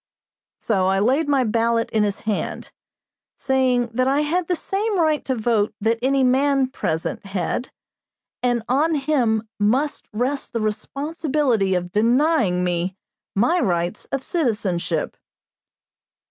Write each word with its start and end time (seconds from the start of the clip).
So 0.59 0.87
I 0.87 0.97
laid 0.97 1.29
my 1.29 1.43
ballot 1.43 1.91
in 1.91 2.01
his 2.01 2.21
hand, 2.21 2.71
saying 3.37 3.89
that 3.93 4.07
I 4.07 4.21
had 4.21 4.47
the 4.47 4.55
same 4.55 4.99
right 4.99 5.23
to 5.25 5.35
vote 5.35 5.75
that 5.79 5.99
any 6.01 6.23
man 6.23 6.69
present 6.71 7.23
had, 7.27 7.69
and 8.41 8.63
on 8.67 8.95
him 8.95 9.47
must 9.59 10.07
rest 10.11 10.53
the 10.53 10.59
responsibility 10.59 11.75
of 11.75 11.91
denying 11.91 12.63
me 12.63 12.97
my 13.35 13.59
rights 13.59 14.05
of 14.05 14.23
citizenship. 14.23 15.17